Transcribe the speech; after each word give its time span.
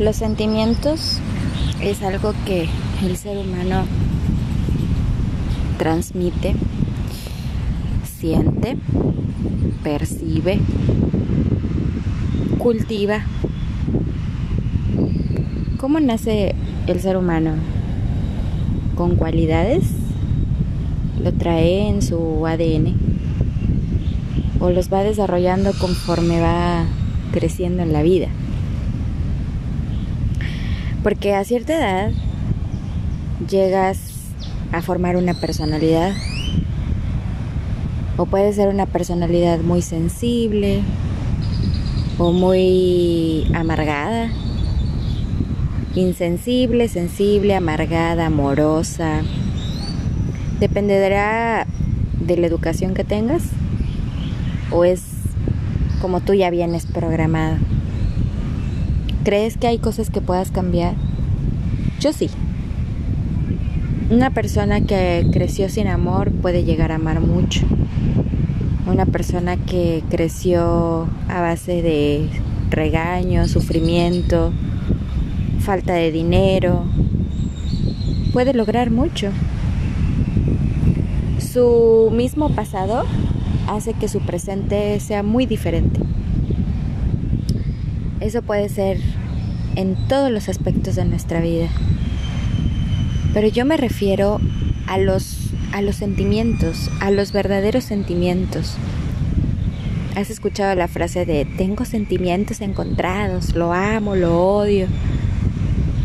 Los 0.00 0.16
sentimientos 0.16 1.20
es 1.80 2.02
algo 2.02 2.34
que 2.44 2.68
el 3.04 3.16
ser 3.16 3.38
humano 3.38 3.84
transmite, 5.78 6.56
siente, 8.04 8.76
percibe, 9.84 10.58
cultiva. 12.58 13.20
¿Cómo 15.78 16.00
nace 16.00 16.56
el 16.88 17.00
ser 17.00 17.16
humano? 17.16 17.52
Con 18.96 19.14
cualidades, 19.14 19.84
lo 21.22 21.32
trae 21.34 21.88
en 21.88 22.02
su 22.02 22.44
ADN 22.44 22.96
o 24.58 24.70
los 24.70 24.92
va 24.92 25.04
desarrollando 25.04 25.72
conforme 25.78 26.40
va 26.40 26.84
creciendo 27.30 27.84
en 27.84 27.92
la 27.92 28.02
vida. 28.02 28.26
Porque 31.04 31.34
a 31.34 31.44
cierta 31.44 31.74
edad 31.74 32.12
llegas 33.46 34.32
a 34.72 34.80
formar 34.80 35.16
una 35.16 35.34
personalidad. 35.34 36.14
O 38.16 38.24
puede 38.24 38.54
ser 38.54 38.68
una 38.68 38.86
personalidad 38.86 39.58
muy 39.60 39.82
sensible 39.82 40.80
o 42.16 42.32
muy 42.32 43.46
amargada. 43.54 44.30
Insensible, 45.94 46.88
sensible, 46.88 47.54
amargada, 47.54 48.24
amorosa. 48.24 49.20
Dependerá 50.58 51.66
de 52.18 52.36
la 52.38 52.46
educación 52.46 52.94
que 52.94 53.04
tengas 53.04 53.42
o 54.70 54.86
es 54.86 55.02
como 56.00 56.22
tú 56.22 56.32
ya 56.32 56.48
vienes 56.48 56.86
programado. 56.86 57.73
¿Crees 59.24 59.56
que 59.56 59.66
hay 59.66 59.78
cosas 59.78 60.10
que 60.10 60.20
puedas 60.20 60.50
cambiar? 60.50 60.96
Yo 61.98 62.12
sí. 62.12 62.28
Una 64.10 64.28
persona 64.28 64.82
que 64.82 65.26
creció 65.32 65.70
sin 65.70 65.88
amor 65.88 66.30
puede 66.30 66.62
llegar 66.62 66.92
a 66.92 66.96
amar 66.96 67.22
mucho. 67.22 67.64
Una 68.86 69.06
persona 69.06 69.56
que 69.56 70.04
creció 70.10 71.08
a 71.30 71.40
base 71.40 71.80
de 71.80 72.28
regaño, 72.68 73.48
sufrimiento, 73.48 74.52
falta 75.60 75.94
de 75.94 76.12
dinero, 76.12 76.84
puede 78.34 78.52
lograr 78.52 78.90
mucho. 78.90 79.30
Su 81.38 82.10
mismo 82.12 82.50
pasado 82.50 83.04
hace 83.68 83.94
que 83.94 84.08
su 84.08 84.20
presente 84.20 85.00
sea 85.00 85.22
muy 85.22 85.46
diferente. 85.46 85.98
Eso 88.20 88.40
puede 88.40 88.70
ser 88.70 88.98
en 89.76 89.96
todos 90.08 90.30
los 90.30 90.48
aspectos 90.48 90.96
de 90.96 91.04
nuestra 91.04 91.40
vida. 91.40 91.68
Pero 93.32 93.48
yo 93.48 93.64
me 93.64 93.76
refiero 93.76 94.40
a 94.86 94.98
los, 94.98 95.50
a 95.72 95.82
los 95.82 95.96
sentimientos, 95.96 96.90
a 97.00 97.10
los 97.10 97.32
verdaderos 97.32 97.84
sentimientos. 97.84 98.76
¿Has 100.16 100.30
escuchado 100.30 100.74
la 100.76 100.86
frase 100.86 101.26
de 101.26 101.44
tengo 101.44 101.84
sentimientos 101.84 102.60
encontrados, 102.60 103.56
lo 103.56 103.72
amo, 103.72 104.14
lo 104.14 104.40
odio, 104.40 104.86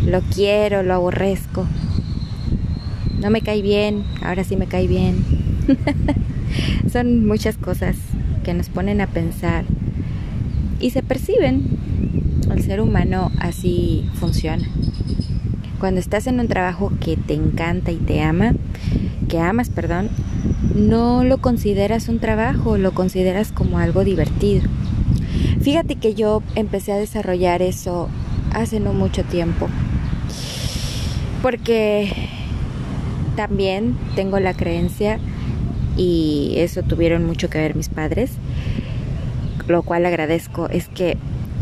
lo 0.06 0.22
quiero, 0.22 0.82
lo 0.82 0.96
aborrezco? 0.96 1.68
No 3.22 3.30
me 3.30 3.42
cae 3.42 3.62
bien, 3.62 4.04
ahora 4.24 4.44
sí 4.44 4.56
me 4.56 4.66
cae 4.66 4.88
bien. 4.88 5.24
Son 6.92 7.28
muchas 7.28 7.58
cosas 7.58 7.96
que 8.44 8.54
nos 8.54 8.70
ponen 8.70 9.02
a 9.02 9.08
pensar 9.08 9.66
y 10.80 10.90
se 10.90 11.04
perciben 11.04 11.79
el 12.52 12.64
ser 12.64 12.82
humano 12.82 13.32
así 13.40 14.10
funciona. 14.16 14.68
Cuando 15.80 16.00
estás 16.00 16.28
en 16.28 16.40
un 16.40 16.48
trabajo 16.48 16.92
que 17.00 17.16
te 17.16 17.34
encanta 17.34 17.92
y 17.92 17.98
te 17.98 18.22
ama, 18.22 18.54
que 19.28 19.40
amas, 19.40 19.70
perdón, 19.70 20.10
no 20.76 21.24
lo 21.24 21.38
consideras 21.38 22.10
un 22.10 22.20
trabajo, 22.20 22.78
lo 22.78 22.92
consideras 22.94 23.52
como 23.52 23.80
algo 23.80 24.04
divertido. 24.04 24.64
Fíjate 25.62 25.96
que 25.96 26.16
yo 26.16 26.42
empecé 26.56 26.92
a 26.92 26.98
desarrollar 26.98 27.62
eso 27.62 28.10
hace 28.54 28.80
no 28.80 28.94
mucho 28.94 29.24
tiempo. 29.24 29.68
Porque 31.42 32.12
también 33.36 33.96
tengo 34.16 34.40
la 34.40 34.54
creencia, 34.54 35.20
y 36.00 36.54
eso 36.56 36.82
tuvieron 36.84 37.26
mucho 37.26 37.50
que 37.50 37.58
ver 37.58 37.76
mis 37.76 37.90
padres, 37.90 38.32
lo 39.68 39.84
cual 39.84 40.06
agradezco, 40.06 40.70
es 40.70 40.88
que 40.88 41.18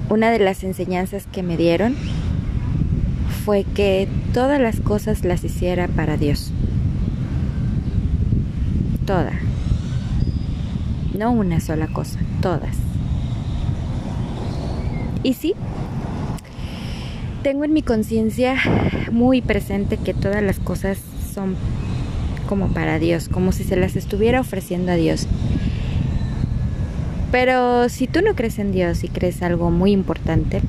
una 0.10 0.32
de 0.32 0.40
las 0.40 0.64
enseñanzas 0.64 1.28
que 1.28 1.44
me 1.44 1.58
dieron 1.58 1.96
fue 3.44 3.64
que 3.64 4.08
todas 4.34 4.60
las 4.60 4.80
cosas 4.80 5.24
las 5.24 5.44
hiciera 5.44 5.88
para 5.88 6.18
Dios. 6.18 6.52
Toda. 9.06 9.34
No 11.18 11.32
una 11.32 11.60
sola 11.60 11.88
cosa, 11.88 12.20
todas. 12.42 12.76
Y 15.24 15.34
sí, 15.34 15.54
tengo 17.44 17.64
en 17.64 17.74
mi 17.74 17.82
conciencia 17.82 18.56
muy 19.12 19.42
presente 19.42 19.98
que 19.98 20.14
todas 20.14 20.44
las 20.44 20.60
cosas 20.60 21.00
son 21.34 21.56
como 22.48 22.68
para 22.70 23.00
Dios, 23.00 23.30
como 23.30 23.52
si 23.52 23.64
se 23.64 23.76
las 23.76 23.96
estuviera 23.96 24.42
ofreciendo 24.42 24.92
a 24.92 24.96
Dios. 24.96 25.28
Pero 27.32 27.90
si 27.90 28.08
tú 28.08 28.22
no 28.22 28.36
crees 28.36 28.58
en 28.58 28.72
Dios 28.72 29.04
y 29.04 29.10
crees 29.10 29.42
algo 29.42 29.70
muy 29.70 29.92
importante, 29.92 30.62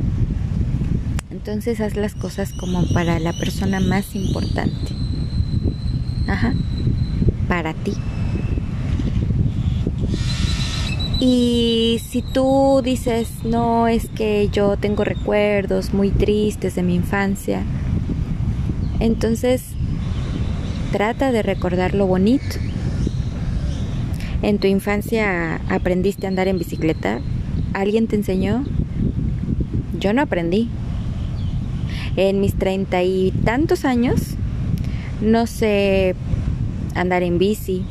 entonces 1.30 1.80
haz 1.80 1.96
las 1.96 2.14
cosas 2.14 2.52
como 2.52 2.86
para 2.92 3.18
la 3.20 3.32
persona 3.32 3.80
más 3.80 4.14
importante. 4.16 4.92
Ajá. 6.26 6.54
Para 7.48 7.74
ti. 7.74 7.92
Y 11.20 12.00
si 12.08 12.22
tú 12.22 12.80
dices, 12.84 13.28
no, 13.44 13.88
es 13.88 14.08
que 14.08 14.48
yo 14.52 14.76
tengo 14.76 15.04
recuerdos 15.04 15.92
muy 15.92 16.10
tristes 16.10 16.74
de 16.74 16.82
mi 16.82 16.94
infancia, 16.94 17.62
entonces 19.00 19.62
trata 20.92 21.32
de 21.32 21.42
recordar 21.42 21.94
lo 21.94 22.06
bonito 22.06 22.56
¿En 24.42 24.58
tu 24.58 24.68
infancia 24.68 25.60
aprendiste 25.68 26.26
a 26.26 26.28
andar 26.28 26.46
en 26.46 26.58
bicicleta? 26.58 27.20
¿Alguien 27.72 28.06
te 28.06 28.16
enseñó? 28.16 28.64
Yo 29.98 30.12
no 30.12 30.22
aprendí. 30.22 30.68
En 32.16 32.40
mis 32.40 32.54
treinta 32.54 33.02
y 33.02 33.32
tantos 33.44 33.84
años 33.84 34.36
no 35.20 35.46
sé 35.46 36.14
andar 36.94 37.22
en 37.22 37.38
bici. 37.38 37.82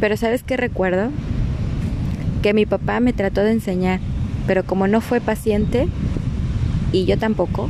Pero 0.00 0.16
¿sabes 0.16 0.42
qué 0.42 0.56
recuerdo? 0.56 1.10
Que 2.42 2.54
mi 2.54 2.66
papá 2.66 3.00
me 3.00 3.12
trató 3.12 3.42
de 3.42 3.52
enseñar, 3.52 4.00
pero 4.46 4.64
como 4.64 4.88
no 4.88 5.00
fue 5.00 5.20
paciente 5.20 5.88
y 6.90 7.04
yo 7.04 7.18
tampoco, 7.18 7.68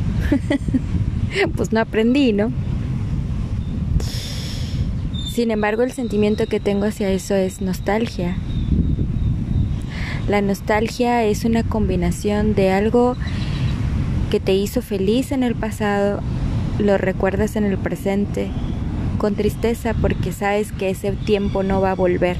pues 1.57 1.73
no 1.73 1.81
aprendí, 1.81 2.33
¿no? 2.33 2.53
Sin 5.33 5.51
embargo, 5.51 5.83
el 5.83 5.93
sentimiento 5.93 6.47
que 6.47 6.61
tengo 6.61 6.85
hacia 6.85 7.09
eso 7.09 7.35
es 7.35 7.63
nostalgia. 7.63 8.37
La 10.29 10.43
nostalgia 10.43 11.25
es 11.25 11.47
una 11.47 11.63
combinación 11.63 12.55
de 12.55 12.71
algo 12.71 13.17
que 14.31 14.41
te 14.41 14.53
hizo 14.53 14.83
feliz 14.83 15.33
en 15.33 15.43
el 15.43 15.55
pasado, 15.55 16.21
lo 16.79 16.99
recuerdas 16.99 17.57
en 17.57 17.65
el 17.65 17.79
presente, 17.79 18.51
con 19.17 19.35
tristeza 19.35 19.95
porque 19.95 20.33
sabes 20.33 20.71
que 20.71 20.91
ese 20.91 21.13
tiempo 21.13 21.63
no 21.63 21.81
va 21.81 21.93
a 21.93 21.95
volver. 21.95 22.37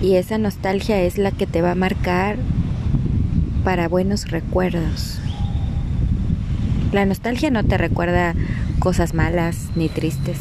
Y 0.00 0.14
esa 0.14 0.38
nostalgia 0.38 1.02
es 1.02 1.18
la 1.18 1.32
que 1.32 1.46
te 1.46 1.60
va 1.60 1.72
a 1.72 1.74
marcar 1.74 2.38
para 3.62 3.88
buenos 3.88 4.30
recuerdos. 4.30 5.20
La 6.92 7.04
nostalgia 7.04 7.50
no 7.50 7.62
te 7.62 7.76
recuerda 7.76 8.34
cosas 8.84 9.14
malas 9.14 9.70
ni 9.76 9.88
tristes. 9.88 10.36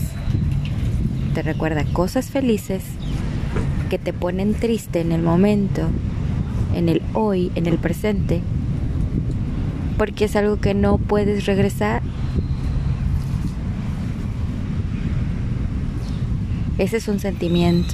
Te 1.33 1.43
recuerda 1.43 1.85
cosas 1.85 2.29
felices 2.29 2.83
que 3.89 3.97
te 3.97 4.11
ponen 4.11 4.53
triste 4.53 4.99
en 4.99 5.13
el 5.13 5.21
momento, 5.21 5.83
en 6.75 6.89
el 6.89 7.01
hoy, 7.13 7.53
en 7.55 7.67
el 7.67 7.77
presente, 7.77 8.41
porque 9.97 10.25
es 10.25 10.35
algo 10.35 10.59
que 10.59 10.73
no 10.73 10.97
puedes 10.97 11.45
regresar. 11.45 12.01
Ese 16.77 16.97
es 16.97 17.07
un 17.07 17.21
sentimiento. 17.21 17.93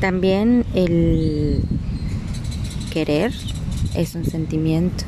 También 0.00 0.64
el 0.74 1.62
querer 2.90 3.34
es 3.94 4.14
un 4.14 4.24
sentimiento. 4.24 5.04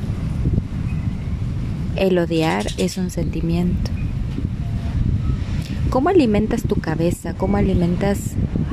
El 1.97 2.19
odiar 2.19 2.67
es 2.77 2.99
un 2.99 3.09
sentimiento. 3.09 3.91
¿Cómo 5.89 6.11
alimentas 6.11 6.63
tu 6.63 6.77
cabeza? 6.77 7.33
¿Cómo 7.33 7.57
alimentas 7.57 8.33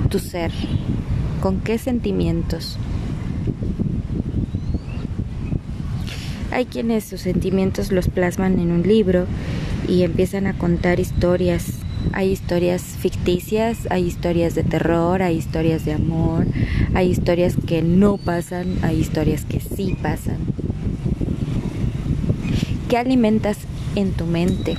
tu 0.09 0.19
ser? 0.19 0.51
¿Con 1.41 1.61
qué 1.61 1.77
sentimientos? 1.77 2.77
Hay 6.51 6.65
quienes 6.65 7.05
sus 7.05 7.21
sentimientos 7.21 7.93
los 7.93 8.09
plasman 8.09 8.59
en 8.59 8.71
un 8.71 8.83
libro 8.83 9.25
y 9.87 10.03
empiezan 10.03 10.45
a 10.45 10.57
contar 10.57 10.99
historias. 10.99 11.79
Hay 12.11 12.29
historias 12.29 12.81
ficticias, 12.83 13.87
hay 13.89 14.05
historias 14.05 14.53
de 14.53 14.63
terror, 14.63 15.21
hay 15.21 15.37
historias 15.37 15.85
de 15.85 15.93
amor, 15.93 16.45
hay 16.93 17.09
historias 17.09 17.55
que 17.67 17.81
no 17.81 18.17
pasan, 18.17 18.79
hay 18.81 18.99
historias 18.99 19.45
que 19.45 19.61
sí 19.61 19.95
pasan. 20.01 20.39
¿Qué 22.93 22.99
alimentas 22.99 23.57
en 23.95 24.11
tu 24.11 24.27
mente? 24.27 24.77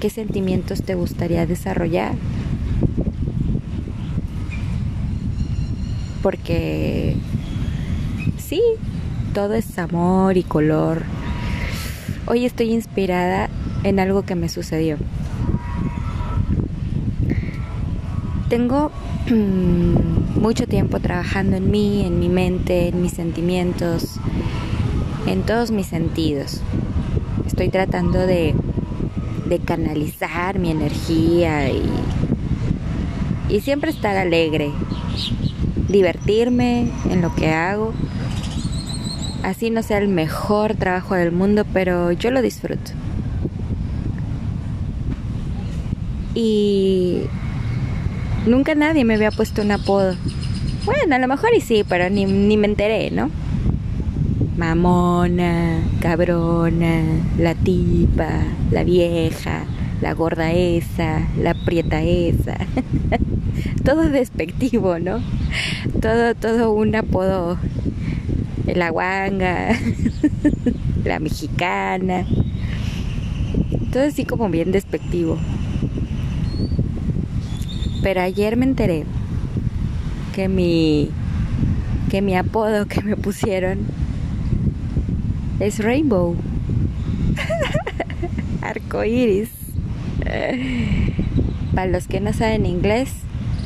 ¿Qué 0.00 0.10
sentimientos 0.10 0.82
te 0.82 0.96
gustaría 0.96 1.46
desarrollar? 1.46 2.16
Porque 6.24 7.14
sí, 8.36 8.60
todo 9.32 9.54
es 9.54 9.78
amor 9.78 10.36
y 10.38 10.42
color. 10.42 11.04
Hoy 12.26 12.46
estoy 12.46 12.72
inspirada 12.72 13.48
en 13.84 14.00
algo 14.00 14.22
que 14.22 14.34
me 14.34 14.48
sucedió. 14.48 14.96
Tengo 18.48 18.90
mm, 19.30 20.40
mucho 20.40 20.66
tiempo 20.66 20.98
trabajando 20.98 21.58
en 21.58 21.70
mí, 21.70 22.04
en 22.04 22.18
mi 22.18 22.28
mente, 22.28 22.88
en 22.88 23.00
mis 23.00 23.12
sentimientos, 23.12 24.18
en 25.30 25.42
todos 25.42 25.70
mis 25.70 25.86
sentidos. 25.86 26.60
Estoy 27.46 27.68
tratando 27.68 28.26
de, 28.26 28.54
canalizar 29.64 30.58
mi 30.58 30.70
energía 30.70 31.70
y, 31.70 33.60
siempre 33.60 33.90
estar 33.90 34.16
alegre, 34.16 34.70
divertirme 35.88 36.90
en 37.10 37.20
lo 37.20 37.34
que 37.34 37.52
hago. 37.52 37.92
Así 39.42 39.70
no 39.70 39.82
sea 39.82 39.98
el 39.98 40.08
mejor 40.08 40.74
trabajo 40.74 41.14
del 41.14 41.32
mundo, 41.32 41.64
pero 41.72 42.12
yo 42.12 42.30
lo 42.30 42.42
disfruto. 42.42 42.92
Y 46.34 47.22
nunca 48.46 48.74
nadie 48.74 49.04
me 49.04 49.14
había 49.14 49.30
puesto 49.30 49.62
un 49.62 49.70
apodo. 49.72 50.14
Bueno, 50.84 51.14
a 51.14 51.18
lo 51.18 51.28
mejor 51.28 51.50
y 51.56 51.60
sí, 51.60 51.84
pero 51.88 52.08
ni, 52.10 52.24
ni 52.24 52.56
me 52.56 52.66
enteré, 52.66 53.10
¿no? 53.10 53.30
Mamona, 54.60 55.80
cabrona, 56.02 57.02
la 57.38 57.54
tipa, 57.54 58.44
la 58.70 58.84
vieja, 58.84 59.64
la 60.02 60.12
gorda 60.12 60.52
esa, 60.52 61.26
la 61.38 61.54
prieta 61.54 62.02
esa. 62.02 62.58
todo 63.84 64.10
despectivo, 64.10 64.98
¿no? 64.98 65.22
Todo, 66.02 66.34
todo 66.34 66.72
un 66.72 66.94
apodo. 66.94 67.56
La 68.66 68.90
guanga, 68.90 69.70
la 71.04 71.18
mexicana. 71.20 72.26
Todo 73.90 74.02
así 74.08 74.26
como 74.26 74.50
bien 74.50 74.72
despectivo. 74.72 75.38
Pero 78.02 78.20
ayer 78.20 78.58
me 78.58 78.66
enteré 78.66 79.06
que 80.34 80.48
mi 80.50 81.08
que 82.10 82.20
mi 82.20 82.36
apodo 82.36 82.86
que 82.86 83.00
me 83.02 83.16
pusieron 83.16 83.86
es 85.60 85.78
rainbow. 85.78 86.36
Arco 88.62 89.04
iris. 89.04 89.50
Para 91.74 91.86
los 91.86 92.08
que 92.08 92.20
no 92.20 92.32
saben 92.32 92.66
inglés, 92.66 93.10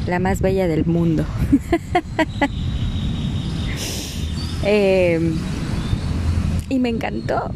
la 0.06 0.18
más 0.18 0.40
bella 0.40 0.68
del 0.68 0.84
mundo. 0.84 1.24
Em, 4.66 5.38
y 6.70 6.78
me 6.78 6.88
encantó. 6.88 7.50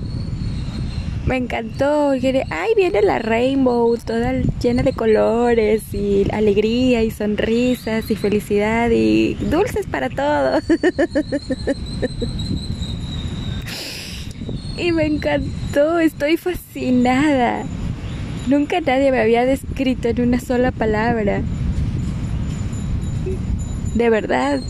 Me 1.24 1.36
encantó. 1.36 2.10
Ay, 2.10 2.74
viene 2.76 3.02
la 3.02 3.18
rainbow, 3.18 3.96
toda 3.96 4.32
llena 4.62 4.82
de 4.82 4.92
colores 4.92 5.94
y 5.94 6.26
alegría 6.32 7.02
y 7.02 7.10
sonrisas 7.10 8.10
y 8.10 8.16
felicidad 8.16 8.90
y 8.90 9.34
dulces 9.34 9.86
para 9.86 10.10
todos. 10.10 10.64
y 14.80 14.92
me 14.92 15.06
encantó, 15.06 15.98
estoy 15.98 16.36
fascinada. 16.36 17.64
Nunca 18.46 18.80
nadie 18.80 19.10
me 19.10 19.20
había 19.20 19.44
descrito 19.44 20.08
en 20.08 20.20
una 20.20 20.40
sola 20.40 20.70
palabra. 20.70 21.42
De 23.94 24.10
verdad, 24.10 24.60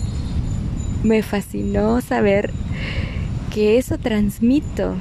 me 1.02 1.22
fascinó 1.22 2.00
saber 2.00 2.50
que 3.52 3.78
eso 3.78 3.98
transmito. 3.98 4.94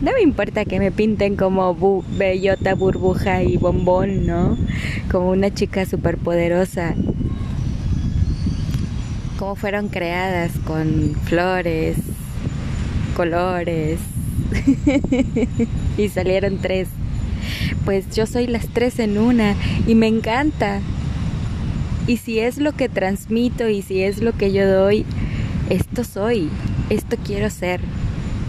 No 0.00 0.12
me 0.12 0.22
importa 0.22 0.64
que 0.64 0.78
me 0.78 0.90
pinten 0.90 1.36
como 1.36 2.04
bellota, 2.16 2.74
burbuja 2.74 3.42
y 3.42 3.56
bombón, 3.56 4.26
¿no? 4.26 4.56
Como 5.10 5.30
una 5.30 5.52
chica 5.52 5.84
superpoderosa. 5.84 6.94
Como 9.38 9.56
fueron 9.56 9.88
creadas 9.88 10.52
con 10.66 11.14
flores, 11.24 11.96
colores. 13.20 14.00
y 15.98 16.08
salieron 16.08 16.56
tres. 16.56 16.88
Pues 17.84 18.14
yo 18.16 18.24
soy 18.26 18.46
las 18.46 18.66
tres 18.68 18.98
en 18.98 19.18
una 19.18 19.54
y 19.86 19.94
me 19.94 20.06
encanta. 20.06 20.80
Y 22.06 22.16
si 22.16 22.38
es 22.38 22.56
lo 22.56 22.72
que 22.72 22.88
transmito 22.88 23.68
y 23.68 23.82
si 23.82 24.02
es 24.02 24.22
lo 24.22 24.32
que 24.32 24.52
yo 24.52 24.66
doy, 24.66 25.04
esto 25.68 26.02
soy, 26.02 26.48
esto 26.88 27.18
quiero 27.22 27.50
ser, 27.50 27.82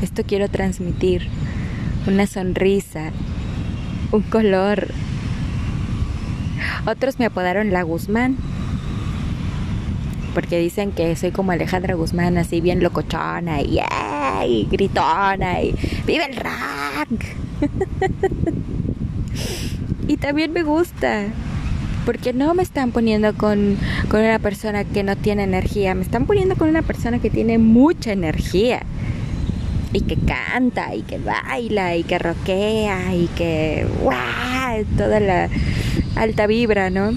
esto 0.02 0.24
quiero 0.26 0.48
transmitir. 0.48 1.28
Una 2.08 2.26
sonrisa, 2.26 3.12
un 4.14 4.22
color. 4.22 4.88
Otros 6.86 7.20
me 7.20 7.26
apodaron 7.26 7.74
la 7.74 7.84
Guzmán 7.84 8.38
porque 10.34 10.60
dicen 10.60 10.92
que 10.92 11.16
soy 11.16 11.32
como 11.32 11.52
Alejandra 11.52 11.96
Guzmán, 11.96 12.38
así 12.38 12.62
bien 12.62 12.82
locochona 12.82 13.62
y, 13.62 14.68
gritona 14.70 15.62
y 15.62 15.74
vive 16.06 16.26
el 16.26 16.36
rock. 16.36 17.24
y 20.08 20.18
también 20.18 20.54
me 20.54 20.64
gusta, 20.64 21.26
porque 22.06 22.34
no 22.34 22.54
me 22.54 22.64
están 22.64 22.92
poniendo 22.92 23.34
con, 23.34 23.78
con 24.10 24.22
una 24.22 24.40
persona 24.40 24.84
que 24.84 25.04
no 25.04 25.16
tiene 25.16 25.44
energía, 25.44 25.94
me 25.94 26.04
están 26.04 26.26
poniendo 26.26 26.56
con 26.56 26.70
una 26.70 26.82
persona 26.82 27.20
que 27.20 27.30
tiene 27.30 27.58
mucha 27.58 28.12
energía 28.12 28.84
y 29.94 30.02
que 30.02 30.16
canta 30.16 30.96
y 30.96 31.02
que 31.02 31.18
baila 31.18 31.96
y 31.96 32.04
que 32.04 32.18
roquea 32.18 33.14
y 33.14 33.28
que 33.36 33.86
¡guau! 34.02 34.86
toda 34.98 35.20
la 35.20 35.50
alta 36.16 36.48
vibra, 36.48 36.90
¿no? 36.90 37.12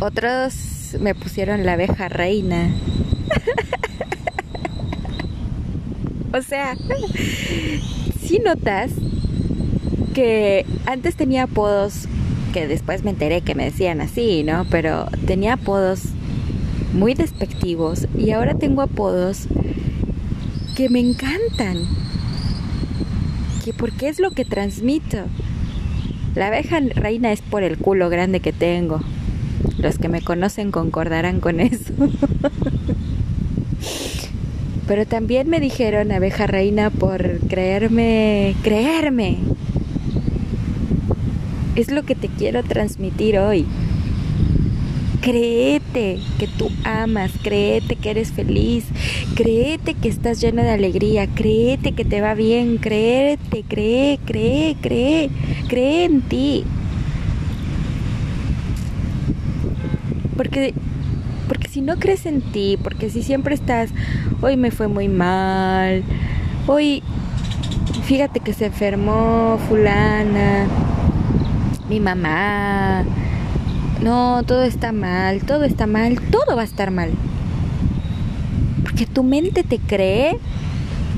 Otros 0.00 0.96
me 0.98 1.14
pusieron 1.14 1.66
la 1.66 1.74
abeja 1.74 2.08
reina. 2.08 2.70
o 6.32 6.40
sea, 6.40 6.74
si 8.18 8.38
notas 8.38 8.92
que 10.14 10.64
antes 10.86 11.16
tenía 11.16 11.42
apodos 11.42 12.08
que 12.54 12.66
después 12.66 13.04
me 13.04 13.10
enteré 13.10 13.42
que 13.42 13.54
me 13.54 13.64
decían 13.64 14.00
así, 14.00 14.42
¿no? 14.42 14.64
Pero 14.70 15.06
tenía 15.26 15.52
apodos 15.52 16.04
muy 16.94 17.14
despectivos 17.14 18.08
y 18.16 18.30
ahora 18.30 18.54
tengo 18.54 18.80
apodos 18.80 19.48
que 20.76 20.88
me 20.88 21.00
encantan. 21.00 21.76
Que 23.64 23.74
porque 23.74 24.08
es 24.08 24.18
lo 24.18 24.30
que 24.30 24.46
transmito. 24.46 25.18
La 26.34 26.46
abeja 26.46 26.80
reina 26.80 27.32
es 27.32 27.42
por 27.42 27.62
el 27.62 27.76
culo 27.76 28.08
grande 28.08 28.40
que 28.40 28.54
tengo. 28.54 29.02
Los 29.80 29.98
que 29.98 30.08
me 30.08 30.20
conocen 30.20 30.70
concordarán 30.70 31.40
con 31.40 31.60
eso. 31.60 31.94
Pero 34.86 35.06
también 35.06 35.48
me 35.48 35.60
dijeron 35.60 36.12
abeja 36.12 36.46
reina 36.46 36.90
por 36.90 37.38
creerme, 37.48 38.54
creerme. 38.62 39.38
Es 41.76 41.90
lo 41.90 42.02
que 42.02 42.14
te 42.14 42.28
quiero 42.28 42.62
transmitir 42.62 43.38
hoy. 43.38 43.66
Créete 45.22 46.18
que 46.38 46.46
tú 46.46 46.70
amas, 46.84 47.30
créete 47.42 47.96
que 47.96 48.10
eres 48.10 48.32
feliz, 48.32 48.84
créete 49.34 49.94
que 49.94 50.08
estás 50.08 50.40
lleno 50.40 50.62
de 50.62 50.70
alegría, 50.70 51.26
créete 51.26 51.92
que 51.92 52.04
te 52.04 52.20
va 52.20 52.34
bien, 52.34 52.78
créete, 52.78 53.62
cree, 53.68 54.18
cree, 54.24 54.76
cree, 54.80 55.30
cree 55.68 56.04
en 56.04 56.22
ti. 56.22 56.64
Porque, 60.40 60.72
porque 61.48 61.68
si 61.68 61.82
no 61.82 61.98
crees 61.98 62.24
en 62.24 62.40
ti, 62.40 62.78
porque 62.82 63.10
si 63.10 63.22
siempre 63.22 63.54
estás, 63.54 63.90
hoy 64.40 64.56
me 64.56 64.70
fue 64.70 64.88
muy 64.88 65.06
mal, 65.06 66.02
hoy 66.66 67.02
fíjate 68.04 68.40
que 68.40 68.54
se 68.54 68.64
enfermó 68.64 69.58
fulana, 69.68 70.66
mi 71.90 72.00
mamá, 72.00 73.04
no, 74.02 74.42
todo 74.44 74.62
está 74.62 74.92
mal, 74.92 75.42
todo 75.42 75.64
está 75.64 75.86
mal, 75.86 76.18
todo 76.30 76.56
va 76.56 76.62
a 76.62 76.64
estar 76.64 76.90
mal. 76.90 77.10
que 78.96 79.04
tu 79.04 79.22
mente 79.22 79.62
te 79.62 79.78
cree 79.78 80.38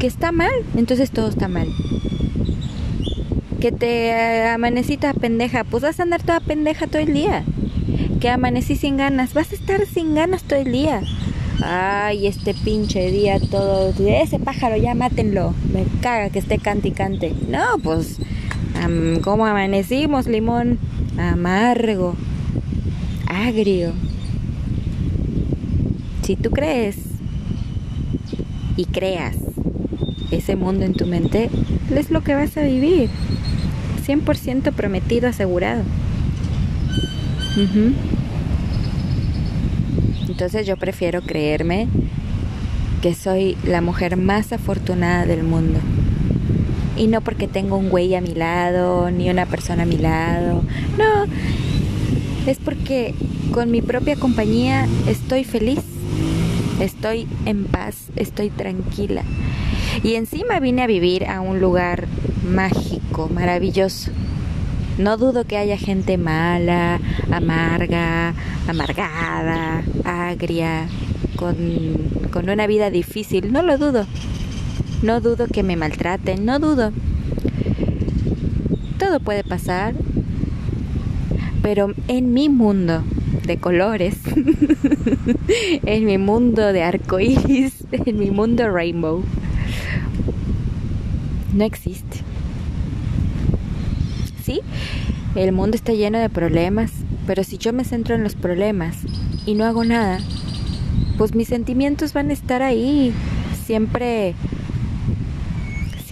que 0.01 0.09
está 0.09 0.33
mal, 0.33 0.51
entonces 0.75 1.13
todo 1.13 1.29
está 1.29 1.47
mal. 1.47 1.69
Que 3.61 3.71
te 3.71 4.49
amanecita 4.49 5.15
pendeja, 5.15 5.63
pues 5.63 5.85
vas 5.85 6.01
a 6.01 6.03
andar 6.03 6.25
toda 6.25 6.41
pendeja 6.41 6.89
todo 6.89 7.01
el 7.01 7.15
día. 7.15 7.45
Que 8.23 8.31
amanecí 8.31 8.77
sin 8.77 8.99
ganas, 8.99 9.35
vas 9.35 9.51
a 9.51 9.57
estar 9.57 9.85
sin 9.85 10.15
ganas 10.15 10.45
todo 10.45 10.61
el 10.61 10.71
día. 10.71 11.03
Ay, 11.61 12.29
este 12.29 12.55
pinche 12.55 13.11
día 13.11 13.41
todo. 13.41 13.93
Ese 13.99 14.39
pájaro 14.39 14.77
ya 14.77 14.95
mátenlo. 14.95 15.53
Me 15.73 15.85
caga 16.01 16.31
que 16.31 16.39
esté 16.39 16.59
cante 16.59 16.87
y 16.87 16.93
cante. 16.93 17.35
No, 17.49 17.79
pues. 17.83 18.19
¿Cómo 19.23 19.45
amanecimos, 19.45 20.29
limón? 20.29 20.79
Amargo. 21.19 22.15
Agrio. 23.27 23.93
Si 26.23 26.37
tú 26.37 26.51
crees 26.51 26.99
y 28.77 28.85
creas 28.85 29.35
ese 30.31 30.55
mundo 30.55 30.85
en 30.85 30.95
tu 30.95 31.07
mente, 31.07 31.51
es 31.93 32.13
lo 32.13 32.23
que 32.23 32.37
vas 32.37 32.57
a 32.57 32.63
vivir. 32.63 33.11
100% 34.07 34.71
prometido, 34.75 35.29
asegurado. 35.29 35.83
Entonces 40.43 40.67
yo 40.67 40.77
prefiero 40.77 41.23
creerme 41.23 41.87
que 43.01 43.15
soy 43.15 43.57
la 43.65 43.81
mujer 43.81 44.17
más 44.17 44.53
afortunada 44.53 45.25
del 45.25 45.45
mundo. 45.45 45.79
Y 46.97 47.07
no 47.07 47.21
porque 47.21 47.47
tengo 47.47 47.77
un 47.77 47.91
güey 47.91 48.17
a 48.17 48.21
mi 48.21 48.35
lado, 48.35 49.09
ni 49.13 49.31
una 49.31 49.47
persona 49.47 49.85
a 49.85 49.87
mi 49.87 49.99
lado. 49.99 50.65
No, 50.99 51.27
es 52.51 52.59
porque 52.59 53.15
con 53.53 53.71
mi 53.71 53.83
propia 53.83 54.17
compañía 54.17 54.89
estoy 55.07 55.45
feliz, 55.45 55.79
estoy 56.81 57.29
en 57.47 57.67
paz, 57.67 58.09
estoy 58.17 58.51
tranquila. 58.51 59.23
Y 60.03 60.17
encima 60.17 60.59
vine 60.59 60.83
a 60.83 60.89
vivir 60.89 61.25
a 61.27 61.41
un 61.41 61.61
lugar 61.61 62.09
mágico, 62.45 63.31
maravilloso. 63.33 64.11
No 64.99 65.17
dudo 65.19 65.45
que 65.45 65.57
haya 65.57 65.79
gente 65.79 66.19
mala, 66.19 67.01
amarga, 67.31 68.35
amargada, 68.69 69.83
agria, 70.05 70.89
con, 71.37 71.57
con 72.33 72.49
una 72.49 72.67
vida 72.67 72.91
difícil. 72.91 73.53
No 73.53 73.63
lo 73.63 73.79
dudo. 73.79 74.07
No 75.03 75.21
dudo 75.21 75.47
que 75.47 75.63
me 75.63 75.77
maltraten, 75.77 76.45
no 76.45 76.59
dudo. 76.59 76.93
Todo 78.99 79.21
puede 79.21 79.45
pasar. 79.45 79.95
Pero 81.63 81.95
en 82.09 82.33
mi 82.33 82.49
mundo 82.49 83.03
de 83.47 83.57
colores, 83.57 84.19
en 85.87 86.05
mi 86.05 86.19
mundo 86.19 86.73
de 86.73 86.83
arcoíris, 86.83 87.85
en 87.93 88.19
mi 88.19 88.31
mundo 88.31 88.71
rainbow, 88.71 89.23
no 91.53 91.65
existe. 91.65 92.19
¿Sí? 94.45 94.61
El 95.35 95.53
mundo 95.53 95.77
está 95.77 95.93
lleno 95.93 96.19
de 96.19 96.29
problemas, 96.29 96.93
pero 97.27 97.45
si 97.45 97.59
yo 97.59 97.73
me 97.73 97.85
centro 97.85 98.15
en 98.15 98.23
los 98.23 98.35
problemas 98.35 98.97
y 99.47 99.55
no 99.55 99.65
hago 99.65 99.85
nada, 99.85 100.19
pues 101.19 101.35
mis 101.35 101.49
sentimientos 101.49 102.13
van 102.13 102.31
a 102.31 102.33
estar 102.33 102.63
ahí, 102.63 103.13
siempre 103.65 104.35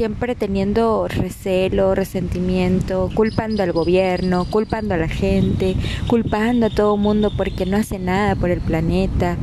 siempre 0.00 0.34
teniendo 0.34 1.08
recelo, 1.08 1.94
resentimiento, 1.94 3.10
culpando 3.14 3.62
al 3.62 3.72
gobierno, 3.72 4.46
culpando 4.46 4.94
a 4.94 4.96
la 4.96 5.08
gente, 5.08 5.76
culpando 6.06 6.66
a 6.66 6.70
todo 6.70 6.94
el 6.94 7.02
mundo 7.02 7.30
porque 7.36 7.66
no 7.66 7.76
hace 7.76 7.98
nada 7.98 8.34
por 8.34 8.48
el 8.48 8.62
planeta. 8.62 9.36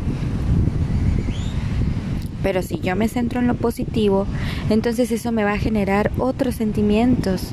Pero 2.41 2.63
si 2.63 2.79
yo 2.79 2.95
me 2.95 3.07
centro 3.07 3.39
en 3.39 3.45
lo 3.45 3.53
positivo, 3.53 4.25
entonces 4.71 5.11
eso 5.11 5.31
me 5.31 5.43
va 5.43 5.53
a 5.53 5.59
generar 5.59 6.11
otros 6.17 6.55
sentimientos. 6.55 7.51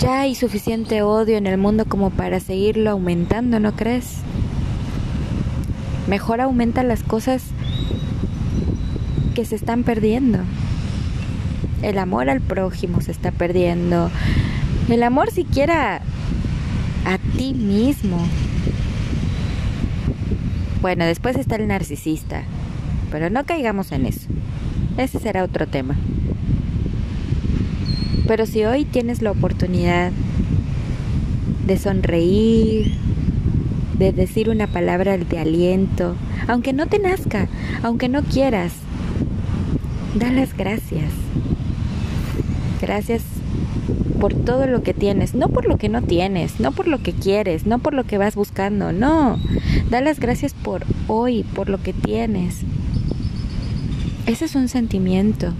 Ya 0.00 0.20
hay 0.20 0.34
suficiente 0.34 1.02
odio 1.02 1.36
en 1.36 1.46
el 1.46 1.58
mundo 1.58 1.84
como 1.84 2.08
para 2.08 2.40
seguirlo 2.40 2.90
aumentando, 2.90 3.60
¿no 3.60 3.72
crees? 3.72 4.20
Mejor 6.08 6.40
aumenta 6.40 6.82
las 6.82 7.02
cosas 7.02 7.42
que 9.34 9.44
se 9.44 9.56
están 9.56 9.82
perdiendo. 9.82 10.38
El 11.82 11.98
amor 11.98 12.30
al 12.30 12.40
prójimo 12.40 13.02
se 13.02 13.12
está 13.12 13.30
perdiendo. 13.30 14.10
El 14.88 15.02
amor 15.02 15.30
siquiera 15.32 16.00
a 17.04 17.18
ti 17.36 17.52
mismo. 17.52 18.26
Bueno, 20.80 21.04
después 21.04 21.36
está 21.36 21.56
el 21.56 21.68
narcisista, 21.68 22.44
pero 23.10 23.28
no 23.28 23.44
caigamos 23.44 23.92
en 23.92 24.06
eso. 24.06 24.28
Ese 24.96 25.18
será 25.18 25.44
otro 25.44 25.66
tema. 25.66 25.94
Pero 28.30 28.46
si 28.46 28.64
hoy 28.64 28.84
tienes 28.84 29.22
la 29.22 29.32
oportunidad 29.32 30.12
de 31.66 31.76
sonreír, 31.76 32.92
de 33.98 34.12
decir 34.12 34.48
una 34.48 34.68
palabra 34.68 35.18
de 35.18 35.36
aliento, 35.36 36.14
aunque 36.46 36.72
no 36.72 36.86
te 36.86 37.00
nazca, 37.00 37.48
aunque 37.82 38.08
no 38.08 38.22
quieras, 38.22 38.72
da 40.14 40.30
las 40.30 40.56
gracias. 40.56 41.10
Gracias 42.80 43.24
por 44.20 44.32
todo 44.32 44.68
lo 44.68 44.84
que 44.84 44.94
tienes, 44.94 45.34
no 45.34 45.48
por 45.48 45.66
lo 45.66 45.76
que 45.76 45.88
no 45.88 46.00
tienes, 46.02 46.60
no 46.60 46.70
por 46.70 46.86
lo 46.86 47.02
que 47.02 47.12
quieres, 47.12 47.66
no 47.66 47.80
por 47.80 47.94
lo 47.94 48.04
que 48.04 48.16
vas 48.16 48.36
buscando, 48.36 48.92
no. 48.92 49.40
Da 49.90 50.00
las 50.00 50.20
gracias 50.20 50.54
por 50.54 50.84
hoy, 51.08 51.42
por 51.42 51.68
lo 51.68 51.82
que 51.82 51.92
tienes. 51.92 52.60
Ese 54.26 54.44
es 54.44 54.54
un 54.54 54.68
sentimiento 54.68 55.52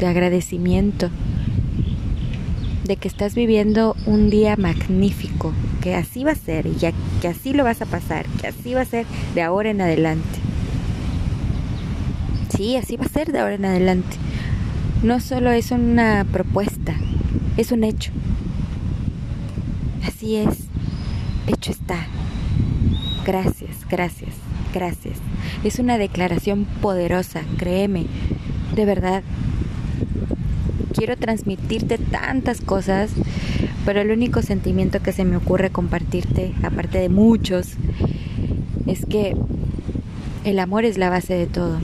de 0.00 0.06
agradecimiento, 0.06 1.08
de 2.90 2.96
que 2.96 3.06
estás 3.06 3.36
viviendo 3.36 3.94
un 4.04 4.30
día 4.30 4.56
magnífico, 4.56 5.52
que 5.80 5.94
así 5.94 6.24
va 6.24 6.32
a 6.32 6.34
ser 6.34 6.66
y 6.66 6.74
que 7.20 7.28
así 7.28 7.52
lo 7.52 7.62
vas 7.62 7.80
a 7.82 7.86
pasar, 7.86 8.26
que 8.40 8.48
así 8.48 8.74
va 8.74 8.80
a 8.80 8.84
ser 8.84 9.06
de 9.32 9.42
ahora 9.42 9.70
en 9.70 9.80
adelante. 9.80 10.40
Sí, 12.48 12.76
así 12.76 12.96
va 12.96 13.04
a 13.04 13.08
ser 13.08 13.30
de 13.30 13.38
ahora 13.38 13.54
en 13.54 13.64
adelante. 13.64 14.16
No 15.04 15.20
solo 15.20 15.52
es 15.52 15.70
una 15.70 16.26
propuesta, 16.32 16.96
es 17.56 17.70
un 17.70 17.84
hecho. 17.84 18.10
Así 20.04 20.34
es, 20.34 20.64
hecho 21.46 21.70
está. 21.70 22.08
Gracias, 23.24 23.86
gracias, 23.88 24.34
gracias. 24.74 25.18
Es 25.62 25.78
una 25.78 25.96
declaración 25.96 26.64
poderosa, 26.82 27.42
créeme, 27.56 28.06
de 28.74 28.84
verdad. 28.84 29.22
Quiero 30.94 31.16
transmitirte 31.16 31.98
tantas 31.98 32.60
cosas, 32.60 33.10
pero 33.84 34.00
el 34.00 34.10
único 34.10 34.42
sentimiento 34.42 35.00
que 35.00 35.12
se 35.12 35.24
me 35.24 35.36
ocurre 35.36 35.70
compartirte, 35.70 36.52
aparte 36.62 36.98
de 36.98 37.08
muchos, 37.08 37.74
es 38.86 39.06
que 39.06 39.36
el 40.44 40.58
amor 40.58 40.84
es 40.84 40.98
la 40.98 41.10
base 41.10 41.34
de 41.34 41.46
todo. 41.46 41.78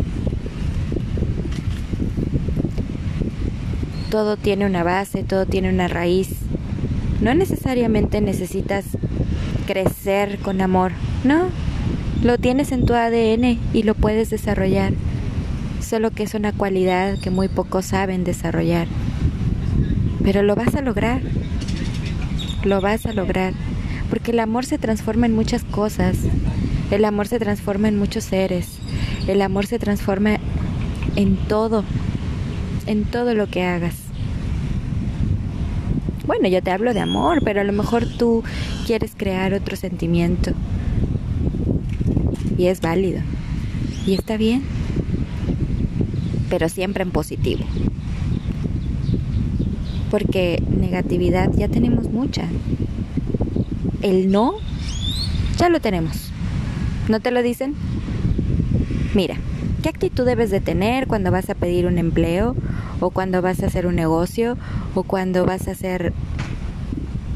Todo 4.10 4.36
tiene 4.36 4.66
una 4.66 4.82
base, 4.82 5.22
todo 5.22 5.46
tiene 5.46 5.68
una 5.68 5.88
raíz. 5.88 6.30
No 7.20 7.34
necesariamente 7.34 8.20
necesitas 8.20 8.84
crecer 9.66 10.38
con 10.38 10.60
amor, 10.60 10.92
no, 11.24 11.48
lo 12.22 12.38
tienes 12.38 12.72
en 12.72 12.86
tu 12.86 12.94
ADN 12.94 13.58
y 13.72 13.82
lo 13.82 13.94
puedes 13.94 14.30
desarrollar, 14.30 14.92
solo 15.86 16.10
que 16.10 16.24
es 16.24 16.34
una 16.34 16.52
cualidad 16.52 17.18
que 17.18 17.30
muy 17.30 17.48
pocos 17.48 17.86
saben 17.86 18.24
desarrollar. 18.24 18.88
Pero 20.22 20.42
lo 20.42 20.56
vas 20.56 20.74
a 20.74 20.82
lograr, 20.82 21.22
lo 22.64 22.80
vas 22.80 23.06
a 23.06 23.12
lograr, 23.12 23.54
porque 24.10 24.32
el 24.32 24.40
amor 24.40 24.66
se 24.66 24.78
transforma 24.78 25.26
en 25.26 25.34
muchas 25.34 25.62
cosas, 25.62 26.18
el 26.90 27.04
amor 27.04 27.28
se 27.28 27.38
transforma 27.38 27.88
en 27.88 27.98
muchos 27.98 28.24
seres, 28.24 28.78
el 29.28 29.40
amor 29.40 29.66
se 29.66 29.78
transforma 29.78 30.38
en 31.14 31.36
todo, 31.36 31.84
en 32.86 33.04
todo 33.04 33.34
lo 33.34 33.46
que 33.46 33.62
hagas. 33.62 33.94
Bueno, 36.26 36.48
yo 36.48 36.60
te 36.60 36.72
hablo 36.72 36.92
de 36.92 37.00
amor, 37.00 37.42
pero 37.44 37.60
a 37.60 37.64
lo 37.64 37.72
mejor 37.72 38.06
tú 38.06 38.42
quieres 38.84 39.12
crear 39.16 39.54
otro 39.54 39.76
sentimiento. 39.76 40.50
Y 42.58 42.66
es 42.66 42.80
válido. 42.80 43.20
Y 44.06 44.14
está 44.14 44.36
bien, 44.36 44.62
pero 46.48 46.68
siempre 46.68 47.02
en 47.02 47.10
positivo. 47.10 47.64
Porque 50.10 50.62
negatividad 50.68 51.52
ya 51.54 51.68
tenemos 51.68 52.10
mucha. 52.10 52.48
El 54.02 54.30
no 54.30 54.54
ya 55.58 55.68
lo 55.68 55.80
tenemos. 55.80 56.30
¿No 57.08 57.20
te 57.20 57.30
lo 57.30 57.42
dicen? 57.42 57.74
Mira, 59.14 59.36
¿qué 59.82 59.88
actitud 59.88 60.24
debes 60.24 60.50
de 60.50 60.60
tener 60.60 61.06
cuando 61.06 61.30
vas 61.30 61.50
a 61.50 61.54
pedir 61.54 61.86
un 61.86 61.98
empleo 61.98 62.54
o 63.00 63.10
cuando 63.10 63.42
vas 63.42 63.62
a 63.62 63.66
hacer 63.66 63.86
un 63.86 63.96
negocio 63.96 64.56
o 64.94 65.02
cuando 65.02 65.46
vas 65.46 65.68
a 65.68 65.72
hacer 65.72 66.12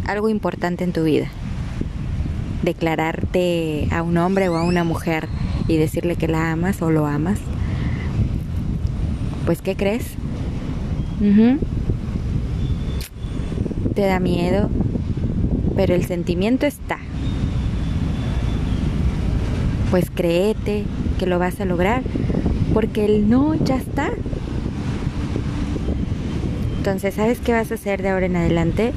algo 0.06 0.28
importante 0.28 0.84
en 0.84 0.92
tu 0.92 1.04
vida? 1.04 1.28
declararte 2.62 3.88
a 3.90 4.02
un 4.02 4.16
hombre 4.18 4.48
o 4.48 4.56
a 4.56 4.62
una 4.62 4.84
mujer 4.84 5.28
y 5.68 5.76
decirle 5.76 6.16
que 6.16 6.28
la 6.28 6.52
amas 6.52 6.82
o 6.82 6.90
lo 6.90 7.06
amas, 7.06 7.38
pues 9.46 9.62
¿qué 9.62 9.76
crees? 9.76 10.04
Te 13.94 14.02
da 14.02 14.20
miedo, 14.20 14.70
pero 15.76 15.94
el 15.94 16.04
sentimiento 16.04 16.66
está. 16.66 16.98
Pues 19.90 20.10
créete 20.10 20.84
que 21.18 21.26
lo 21.26 21.38
vas 21.38 21.60
a 21.60 21.64
lograr, 21.64 22.02
porque 22.72 23.04
el 23.04 23.28
no 23.28 23.54
ya 23.54 23.76
está. 23.76 24.10
Entonces, 26.78 27.14
¿sabes 27.14 27.40
qué 27.40 27.52
vas 27.52 27.70
a 27.70 27.74
hacer 27.74 28.00
de 28.00 28.08
ahora 28.08 28.26
en 28.26 28.36
adelante? 28.36 28.92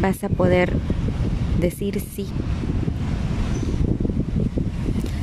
Vas 0.00 0.24
a 0.24 0.28
poder 0.28 0.72
decir 1.60 2.00
sí. 2.00 2.26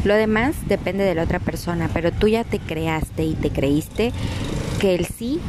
Lo 0.03 0.13
demás 0.13 0.53
depende 0.67 1.03
de 1.03 1.15
la 1.15 1.23
otra 1.23 1.39
persona, 1.39 1.89
pero 1.91 2.11
tú 2.11 2.27
ya 2.27 2.43
te 2.43 2.59
creaste 2.59 3.23
y 3.23 3.33
te 3.33 3.49
creíste 3.49 4.11
que 4.85 4.93
el 4.93 5.07
sí 5.07 5.39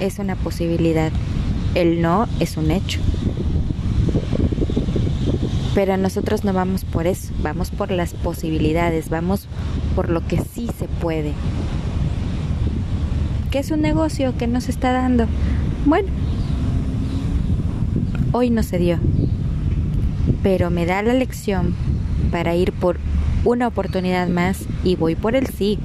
es 0.00 0.18
una 0.18 0.34
posibilidad, 0.34 1.12
el 1.74 2.00
no 2.00 2.26
es 2.40 2.56
un 2.56 2.70
hecho. 2.70 3.00
Pero 5.74 5.98
nosotros 5.98 6.42
no 6.42 6.54
vamos 6.54 6.82
por 6.86 7.06
eso, 7.06 7.34
vamos 7.42 7.70
por 7.70 7.90
las 7.90 8.14
posibilidades, 8.14 9.10
vamos 9.10 9.46
por 9.94 10.08
lo 10.08 10.26
que 10.26 10.40
sí 10.40 10.70
se 10.78 10.88
puede. 10.88 11.34
¿Qué 13.50 13.58
es 13.58 13.70
un 13.70 13.82
negocio 13.82 14.34
que 14.38 14.46
nos 14.46 14.70
está 14.70 14.90
dando? 14.90 15.26
Bueno, 15.84 16.08
hoy 18.32 18.48
no 18.48 18.62
se 18.62 18.78
dio, 18.78 18.98
pero 20.42 20.70
me 20.70 20.86
da 20.86 21.02
la 21.02 21.12
lección 21.12 21.74
para 22.30 22.54
ir 22.54 22.72
por 22.72 22.96
una 23.44 23.66
oportunidad 23.66 24.28
más 24.28 24.64
y 24.82 24.96
voy 24.96 25.14
por 25.14 25.36
el 25.36 25.46
sí, 25.46 25.78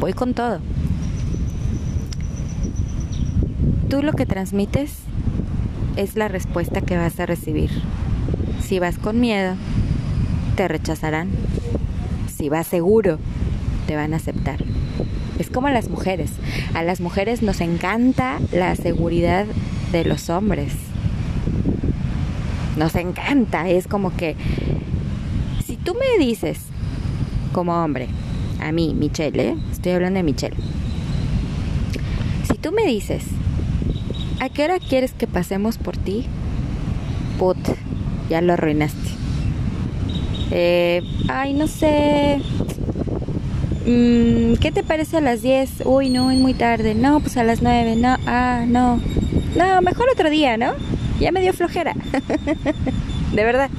voy 0.00 0.12
con 0.12 0.34
todo. 0.34 0.58
Tú 3.88 4.02
lo 4.02 4.12
que 4.12 4.26
transmites 4.26 4.92
es 5.96 6.16
la 6.16 6.26
respuesta 6.26 6.80
que 6.80 6.96
vas 6.96 7.20
a 7.20 7.26
recibir. 7.26 7.70
Si 8.60 8.80
vas 8.80 8.98
con 8.98 9.20
miedo, 9.20 9.54
te 10.56 10.66
rechazarán. 10.66 11.30
Si 12.36 12.48
vas 12.48 12.66
seguro, 12.66 13.18
te 13.86 13.94
van 13.94 14.12
a 14.12 14.16
aceptar. 14.16 14.58
Es 15.38 15.50
como 15.50 15.68
las 15.68 15.88
mujeres. 15.88 16.32
A 16.74 16.82
las 16.82 17.00
mujeres 17.00 17.42
nos 17.42 17.60
encanta 17.60 18.38
la 18.52 18.74
seguridad 18.74 19.46
de 19.92 20.04
los 20.04 20.30
hombres. 20.30 20.72
Nos 22.76 22.96
encanta. 22.96 23.68
Es 23.68 23.86
como 23.86 24.16
que 24.16 24.34
si 25.64 25.76
tú 25.76 25.94
me 25.94 26.24
dices, 26.24 26.58
como 27.52 27.72
hombre, 27.84 28.08
a 28.60 28.72
mí, 28.72 28.94
Michelle, 28.98 29.50
¿eh? 29.50 29.56
estoy 29.70 29.92
hablando 29.92 30.18
de 30.18 30.24
Michelle. 30.24 30.56
Si 32.50 32.58
tú 32.58 32.72
me 32.72 32.84
dices, 32.84 33.24
¿a 34.40 34.48
qué 34.48 34.64
hora 34.64 34.78
quieres 34.78 35.12
que 35.12 35.26
pasemos 35.26 35.78
por 35.78 35.96
ti? 35.96 36.26
Put, 37.38 37.58
ya 38.28 38.40
lo 38.40 38.54
arruinaste. 38.54 39.10
Eh, 40.50 41.02
ay, 41.28 41.54
no 41.54 41.66
sé. 41.66 42.40
Mm, 43.86 44.54
¿Qué 44.54 44.72
te 44.72 44.82
parece 44.82 45.18
a 45.18 45.20
las 45.20 45.42
10? 45.42 45.82
Uy, 45.84 46.10
no, 46.10 46.30
es 46.30 46.38
muy 46.38 46.54
tarde. 46.54 46.94
No, 46.94 47.20
pues 47.20 47.36
a 47.36 47.44
las 47.44 47.62
9. 47.62 47.96
No, 47.96 48.16
ah, 48.26 48.64
no. 48.66 49.00
No, 49.56 49.82
mejor 49.82 50.06
otro 50.12 50.30
día, 50.30 50.56
¿no? 50.56 50.72
Ya 51.20 51.32
me 51.32 51.40
dio 51.40 51.52
flojera. 51.52 51.94
de 53.32 53.44
verdad. 53.44 53.70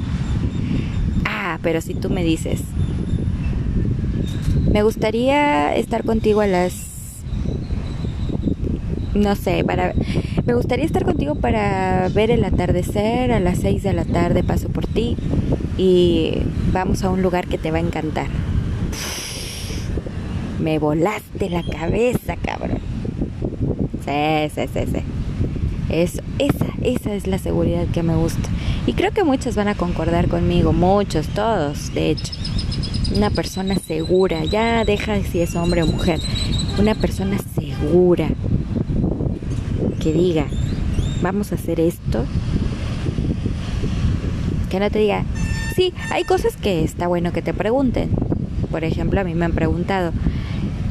Ah, 1.25 1.59
pero 1.61 1.81
si 1.81 1.93
tú 1.93 2.09
me 2.09 2.23
dices, 2.23 2.61
me 4.71 4.83
gustaría 4.83 5.75
estar 5.75 6.03
contigo 6.03 6.41
a 6.41 6.47
las 6.47 6.88
no 9.17 9.36
sé, 9.36 9.63
para 9.63 9.93
me 10.47 10.53
gustaría 10.53 10.86
estar 10.86 11.03
contigo 11.03 11.36
para 11.36 12.07
ver 12.07 12.31
el 12.31 12.45
atardecer 12.45 13.33
a 13.33 13.41
las 13.41 13.57
6 13.60 13.83
de 13.83 13.91
la 13.91 14.05
tarde, 14.05 14.45
paso 14.45 14.69
por 14.69 14.88
ti 14.88 15.17
y 15.77 16.38
vamos 16.71 17.03
a 17.03 17.10
un 17.10 17.21
lugar 17.21 17.47
que 17.47 17.57
te 17.57 17.69
va 17.69 17.79
a 17.79 17.81
encantar. 17.81 18.27
Me 20.57 20.79
volaste 20.79 21.49
la 21.49 21.63
cabeza, 21.63 22.38
cabrón. 22.38 22.79
Sí, 24.05 24.49
sí, 24.55 24.69
sí, 24.73 24.79
sí. 24.89 25.03
Eso, 25.89 26.21
esa, 26.39 26.67
esa 26.81 27.13
es 27.13 27.27
la 27.27 27.39
seguridad 27.39 27.86
que 27.88 28.01
me 28.01 28.15
gusta. 28.15 28.47
Y 28.86 28.93
creo 28.93 29.12
que 29.12 29.25
muchos 29.25 29.57
van 29.57 29.67
a 29.67 29.75
concordar 29.75 30.29
conmigo, 30.29 30.71
muchos, 30.71 31.27
todos, 31.27 31.93
de 31.93 32.12
hecho. 32.12 32.31
Una 33.13 33.31
persona 33.31 33.75
segura, 33.75 34.45
ya 34.45 34.86
deja 34.86 35.21
si 35.23 35.41
es 35.41 35.57
hombre 35.57 35.83
o 35.83 35.88
mujer. 35.88 36.21
Una 36.79 36.95
persona 36.95 37.38
segura, 37.53 38.29
que 40.08 40.13
diga, 40.13 40.46
vamos 41.22 41.52
a 41.52 41.56
hacer 41.56 41.82
esto, 41.82 42.24
que 44.70 44.80
no 44.80 44.89
te 44.89 45.00
diga, 45.00 45.26
sí, 45.76 45.93
hay 46.12 46.24
cosas 46.24 46.56
que 46.56 46.82
está 46.86 47.08
bueno 47.08 47.34
que 47.34 47.41
te 47.41 47.54
pregunten. 47.54 48.10
Por 48.72 48.86
ejemplo, 48.86 49.20
a 49.20 49.26
mí 49.26 49.36
me 49.36 49.43
han 49.43 49.52
preguntado, 49.52 50.13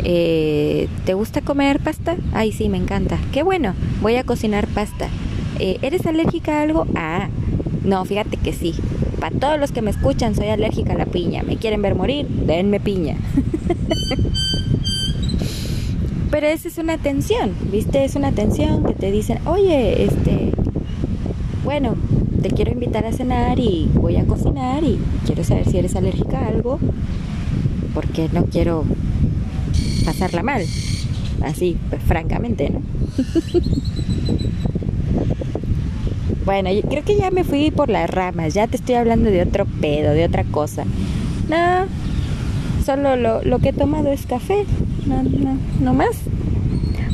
eh, 0.05 0.89
¿te 1.07 1.15
gusta 1.15 1.41
comer 1.41 1.81
pasta? 1.81 2.17
Ay, 2.35 2.53
sí, 2.53 2.69
me 2.69 2.77
encanta. 2.77 3.19
Qué 3.33 3.43
bueno, 3.43 3.73
voy 4.03 4.17
a 4.17 4.25
cocinar 4.25 4.67
pasta. 4.67 5.09
Eh, 5.59 5.79
¿Eres 5.81 6.05
alérgica 6.05 6.59
a 6.59 6.63
algo? 6.63 6.87
Ah, 6.95 7.29
no, 7.85 8.05
fíjate 8.05 8.37
que 8.37 8.53
sí. 8.53 8.75
Para 9.19 9.35
todos 9.35 9.59
los 9.59 9.73
que 9.73 9.81
me 9.81 9.93
escuchan, 9.93 10.35
soy 10.35 10.49
alérgica 10.49 10.93
a 10.93 10.99
la 10.99 11.07
piña. 11.07 11.43
¿Me 11.43 11.57
quieren 11.57 11.81
ver 11.81 11.95
morir? 11.95 12.27
Denme 12.29 12.81
piña. 12.81 13.17
Pero 16.37 16.49
esa 16.49 16.69
es 16.69 16.77
una 16.77 16.93
atención, 16.93 17.55
¿viste? 17.73 18.05
Es 18.05 18.15
una 18.15 18.29
atención 18.29 18.85
que 18.85 18.93
te 18.93 19.11
dicen, 19.11 19.39
oye, 19.47 20.05
este, 20.05 20.53
bueno, 21.65 21.95
te 22.43 22.51
quiero 22.51 22.73
invitar 22.73 23.07
a 23.07 23.13
cenar 23.15 23.59
y 23.59 23.89
voy 23.95 24.17
a 24.17 24.27
cocinar 24.27 24.85
y 24.85 24.99
quiero 25.25 25.45
saber 25.45 25.67
si 25.67 25.79
eres 25.79 25.97
alérgica 25.97 26.41
a 26.41 26.49
algo, 26.49 26.79
porque 27.95 28.29
no 28.35 28.45
quiero 28.45 28.85
pasarla 30.05 30.43
mal, 30.43 30.63
así, 31.43 31.79
pues 31.89 32.03
francamente, 32.03 32.69
¿no? 32.69 32.83
bueno, 36.45 36.69
creo 36.91 37.03
que 37.03 37.17
ya 37.17 37.31
me 37.31 37.45
fui 37.45 37.71
por 37.71 37.89
las 37.89 38.11
ramas, 38.11 38.53
ya 38.53 38.67
te 38.67 38.77
estoy 38.77 38.97
hablando 38.97 39.31
de 39.31 39.41
otro 39.41 39.65
pedo, 39.65 40.13
de 40.13 40.27
otra 40.27 40.45
cosa. 40.45 40.85
No, 41.49 41.87
solo 42.87 43.17
lo, 43.17 43.59
que 43.59 43.71
he 43.71 43.73
tomado 43.73 44.13
es 44.13 44.27
café, 44.27 44.65
no 45.81 45.93
más. 45.93 46.17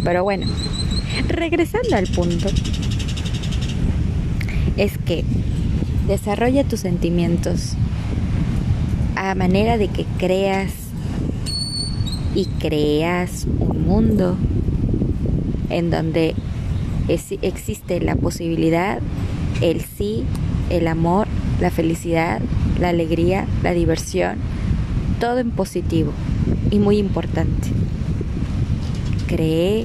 Pero 0.04 0.22
bueno, 0.22 0.46
regresando 1.28 1.96
al 1.96 2.06
punto, 2.08 2.48
es 4.76 4.98
que 4.98 5.24
desarrolla 6.06 6.64
tus 6.64 6.80
sentimientos 6.80 7.72
a 9.16 9.34
manera 9.34 9.78
de 9.78 9.88
que 9.88 10.04
creas 10.18 10.72
y 12.34 12.46
creas 12.60 13.46
un 13.58 13.86
mundo 13.86 14.36
en 15.70 15.90
donde 15.90 16.34
existe 17.08 17.98
la 18.00 18.16
posibilidad, 18.16 19.00
el 19.62 19.80
sí, 19.80 20.24
el 20.68 20.86
amor, 20.86 21.28
la 21.60 21.70
felicidad, 21.70 22.42
la 22.78 22.90
alegría, 22.90 23.46
la 23.62 23.72
diversión, 23.72 24.38
todo 25.22 25.38
en 25.38 25.52
positivo 25.52 26.12
y 26.72 26.80
muy 26.80 26.98
importante. 26.98 27.68
Cree 29.28 29.84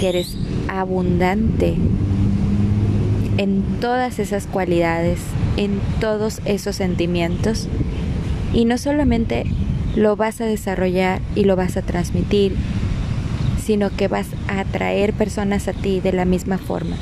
que 0.00 0.08
eres 0.08 0.38
abundante 0.68 1.76
en 3.36 3.62
todas 3.78 4.18
esas 4.18 4.46
cualidades, 4.46 5.20
en 5.58 5.80
todos 6.00 6.40
esos 6.46 6.76
sentimientos 6.76 7.68
y 8.54 8.64
no 8.64 8.78
solamente 8.78 9.44
lo 9.96 10.16
vas 10.16 10.40
a 10.40 10.46
desarrollar 10.46 11.20
y 11.34 11.44
lo 11.44 11.54
vas 11.54 11.76
a 11.76 11.82
transmitir, 11.82 12.56
sino 13.62 13.90
que 13.90 14.08
vas 14.08 14.28
a 14.48 14.60
atraer 14.60 15.12
personas 15.12 15.68
a 15.68 15.74
ti 15.74 16.00
de 16.00 16.14
la 16.14 16.24
misma 16.24 16.56
forma. 16.56 16.96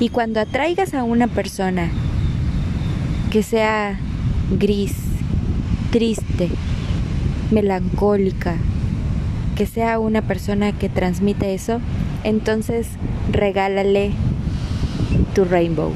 Y 0.00 0.10
cuando 0.10 0.38
atraigas 0.38 0.92
a 0.92 1.02
una 1.02 1.28
persona 1.28 1.88
que 3.30 3.42
sea 3.42 3.98
gris, 4.58 5.01
triste, 5.92 6.48
melancólica, 7.50 8.56
que 9.56 9.66
sea 9.66 9.98
una 9.98 10.22
persona 10.22 10.72
que 10.72 10.88
transmite 10.88 11.52
eso, 11.52 11.80
entonces 12.24 12.88
regálale 13.30 14.12
tu 15.34 15.44
rainbow. 15.44 15.92